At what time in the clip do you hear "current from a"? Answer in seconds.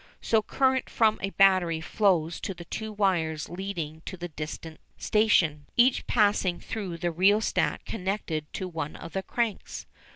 0.41-1.29